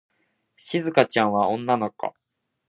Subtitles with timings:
[0.57, 2.15] しずかちゃんは女の子。